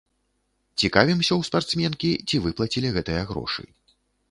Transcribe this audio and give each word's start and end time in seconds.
Цікавімся 0.83 1.33
ў 1.35 1.41
спартсменкі, 1.51 2.11
ці 2.27 2.35
выплацілі 2.47 2.93
гэтыя 2.99 3.21
грошы. 3.33 3.63